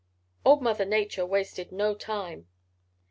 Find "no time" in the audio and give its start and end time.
1.71-2.47